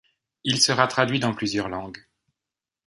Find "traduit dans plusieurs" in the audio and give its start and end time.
0.87-1.69